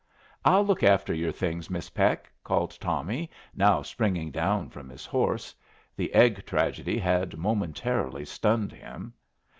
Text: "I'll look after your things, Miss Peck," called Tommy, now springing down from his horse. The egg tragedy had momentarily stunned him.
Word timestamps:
"I'll 0.43 0.65
look 0.65 0.81
after 0.81 1.13
your 1.13 1.31
things, 1.31 1.69
Miss 1.69 1.91
Peck," 1.91 2.31
called 2.43 2.71
Tommy, 2.79 3.29
now 3.53 3.83
springing 3.83 4.31
down 4.31 4.71
from 4.71 4.89
his 4.89 5.05
horse. 5.05 5.53
The 5.95 6.11
egg 6.15 6.43
tragedy 6.43 6.97
had 6.97 7.37
momentarily 7.37 8.25
stunned 8.25 8.71
him. 8.71 9.13